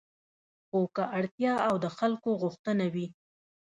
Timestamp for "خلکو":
1.97-2.29